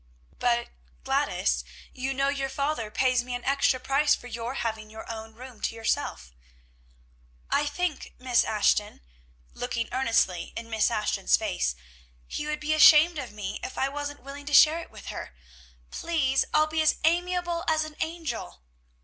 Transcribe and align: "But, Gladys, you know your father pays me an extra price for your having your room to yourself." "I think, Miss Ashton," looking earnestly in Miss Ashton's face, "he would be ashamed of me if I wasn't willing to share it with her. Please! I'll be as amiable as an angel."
"But, 0.39 0.69
Gladys, 1.03 1.63
you 1.93 2.11
know 2.11 2.29
your 2.29 2.49
father 2.49 2.89
pays 2.89 3.23
me 3.23 3.35
an 3.35 3.45
extra 3.45 3.79
price 3.79 4.15
for 4.15 4.25
your 4.25 4.55
having 4.55 4.89
your 4.89 5.05
room 5.05 5.61
to 5.61 5.75
yourself." 5.75 6.31
"I 7.51 7.67
think, 7.67 8.15
Miss 8.17 8.43
Ashton," 8.43 9.01
looking 9.53 9.89
earnestly 9.91 10.53
in 10.55 10.71
Miss 10.71 10.89
Ashton's 10.89 11.37
face, 11.37 11.75
"he 12.25 12.47
would 12.47 12.59
be 12.59 12.73
ashamed 12.73 13.19
of 13.19 13.31
me 13.31 13.59
if 13.61 13.77
I 13.77 13.89
wasn't 13.89 14.23
willing 14.23 14.47
to 14.47 14.55
share 14.55 14.79
it 14.79 14.89
with 14.89 15.05
her. 15.13 15.35
Please! 15.91 16.45
I'll 16.51 16.65
be 16.65 16.81
as 16.81 16.97
amiable 17.03 17.63
as 17.67 17.83
an 17.85 17.95
angel." 17.99 18.63